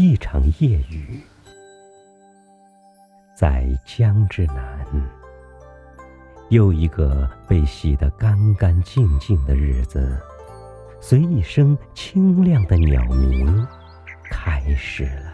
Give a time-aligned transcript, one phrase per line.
[0.00, 1.20] 一场夜雨，
[3.34, 4.86] 在江之南，
[6.50, 10.16] 又一个被洗得干干净净的日子，
[11.00, 13.66] 随一声清亮的鸟鸣
[14.30, 15.32] 开始了。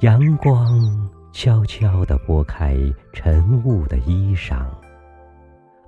[0.00, 2.76] 阳光悄悄地拨开
[3.12, 4.66] 晨雾的衣裳，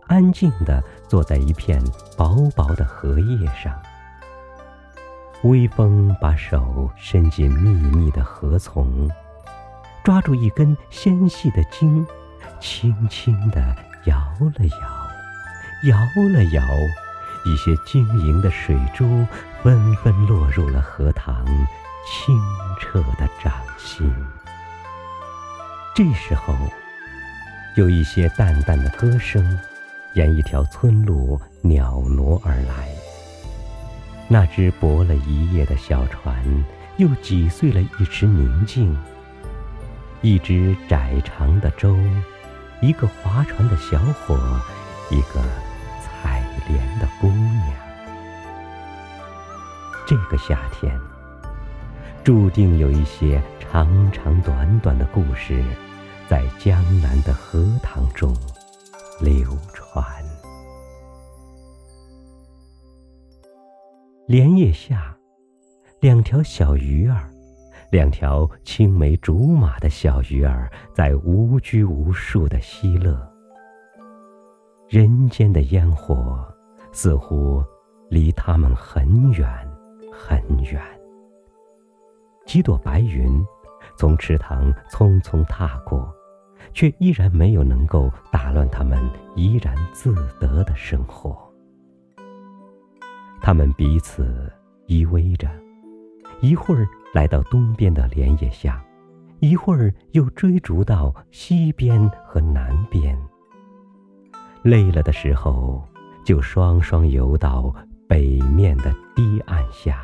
[0.06, 1.82] 安静地坐在一片
[2.16, 3.76] 薄薄的荷叶上。
[5.44, 9.10] 微风把手伸进密密的禾丛，
[10.02, 12.06] 抓住一根纤细的茎，
[12.60, 13.60] 轻轻地
[14.06, 15.98] 摇了摇，摇
[16.32, 16.62] 了摇，
[17.44, 19.26] 一些晶莹的水珠
[19.62, 21.44] 纷纷落入了荷塘
[22.06, 22.34] 清
[22.80, 24.10] 澈的掌心。
[25.94, 26.54] 这时候，
[27.76, 29.58] 有一些淡淡的歌声，
[30.14, 32.88] 沿一条村路袅娜而来。
[34.34, 36.44] 那只泊了一夜的小船，
[36.96, 38.98] 又挤碎了一池宁静。
[40.22, 41.96] 一只窄长的舟，
[42.82, 43.96] 一个划船的小
[44.26, 44.36] 伙，
[45.08, 45.40] 一个
[46.02, 47.76] 采莲的姑娘。
[50.04, 50.98] 这个夏天，
[52.24, 55.62] 注定有一些长长短短的故事，
[56.28, 58.36] 在江南的荷塘中
[59.20, 60.23] 流传。
[64.26, 65.14] 莲叶下，
[66.00, 67.28] 两条小鱼儿，
[67.90, 73.20] 两条青梅竹马的小鱼儿，在无拘无束的嬉乐。
[74.88, 76.42] 人间的烟火，
[76.90, 77.62] 似乎
[78.08, 79.46] 离他们很远
[80.10, 80.80] 很远。
[82.46, 83.44] 几朵白云，
[83.98, 86.10] 从池塘匆匆踏过，
[86.72, 88.98] 却依然没有能够打乱他们
[89.36, 91.43] 怡然自得的生活。
[93.44, 94.50] 他们彼此
[94.86, 95.46] 依偎着，
[96.40, 98.82] 一会儿来到东边的莲叶下，
[99.40, 103.14] 一会儿又追逐到西边和南边。
[104.62, 105.86] 累了的时候，
[106.24, 107.70] 就双双游到
[108.08, 110.02] 北面的堤岸下，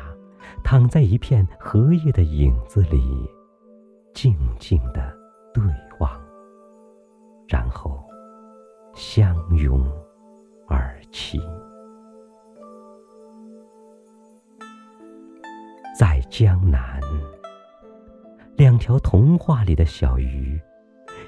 [0.63, 3.27] 躺在一片荷叶的影子里，
[4.13, 5.11] 静静的
[5.51, 5.63] 对
[5.99, 6.11] 望，
[7.47, 8.03] 然后
[8.93, 9.83] 相拥
[10.67, 11.39] 而泣。
[16.31, 16.97] 江南，
[18.55, 20.57] 两条童话里的小鱼，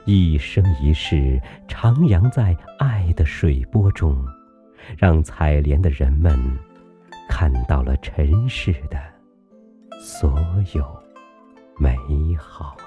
[0.06, 1.38] 一生一世
[1.68, 4.26] 徜徉在爱的水波中，
[4.98, 6.40] 让采莲的人们
[7.28, 8.98] 看到了尘世的
[10.00, 10.40] 所
[10.74, 10.86] 有
[11.78, 11.98] 美
[12.38, 12.78] 好。